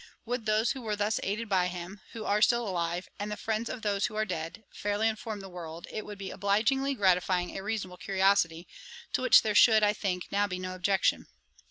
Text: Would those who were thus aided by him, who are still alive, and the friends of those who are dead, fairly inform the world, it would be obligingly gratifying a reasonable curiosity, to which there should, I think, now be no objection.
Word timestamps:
Would 0.25 0.47
those 0.47 0.71
who 0.71 0.81
were 0.81 0.95
thus 0.95 1.19
aided 1.21 1.47
by 1.47 1.67
him, 1.67 2.01
who 2.13 2.25
are 2.25 2.41
still 2.41 2.67
alive, 2.67 3.07
and 3.19 3.31
the 3.31 3.37
friends 3.37 3.69
of 3.69 3.83
those 3.83 4.07
who 4.07 4.15
are 4.15 4.25
dead, 4.25 4.63
fairly 4.73 5.07
inform 5.07 5.41
the 5.41 5.47
world, 5.47 5.85
it 5.91 6.07
would 6.07 6.17
be 6.17 6.31
obligingly 6.31 6.95
gratifying 6.95 7.55
a 7.55 7.61
reasonable 7.61 7.97
curiosity, 7.97 8.67
to 9.13 9.21
which 9.21 9.43
there 9.43 9.53
should, 9.53 9.83
I 9.83 9.93
think, 9.93 10.29
now 10.31 10.47
be 10.47 10.57
no 10.57 10.73
objection. 10.73 11.27